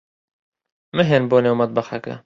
مەھێن 0.95 1.23
بۆ 1.29 1.37
نێو 1.43 1.55
مەتبەخەکە. 1.61 2.15